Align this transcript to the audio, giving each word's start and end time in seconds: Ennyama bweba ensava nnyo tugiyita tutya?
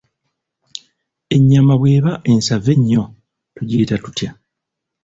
Ennyama 1.35 1.73
bweba 1.81 2.11
ensava 2.31 2.73
nnyo 2.77 3.03
tugiyita 3.55 3.95
tutya? 4.03 4.29